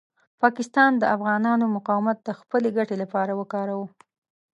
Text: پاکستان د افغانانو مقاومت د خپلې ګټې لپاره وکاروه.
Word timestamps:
پاکستان 0.41 0.91
د 0.97 1.03
افغانانو 1.15 1.65
مقاومت 1.75 2.17
د 2.23 2.29
خپلې 2.39 2.69
ګټې 2.77 2.95
لپاره 3.03 3.31
وکاروه. 3.39 3.87